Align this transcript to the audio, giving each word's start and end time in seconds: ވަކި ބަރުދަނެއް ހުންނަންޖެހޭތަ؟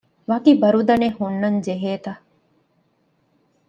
ވަކި 0.29 0.51
ބަރުދަނެއް 0.61 1.17
ހުންނަންޖެހޭތަ؟ 1.19 2.11